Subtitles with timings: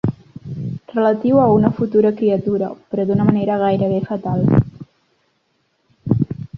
[0.93, 4.47] Relatiu a una futura criatura, però d'una manera gairebé fatal.